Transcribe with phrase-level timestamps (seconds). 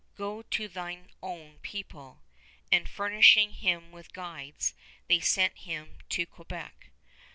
[0.15, 2.23] Go to thine own people";
[2.71, 4.73] and furnishing him with guides,
[5.07, 6.89] they sent him to Quebec.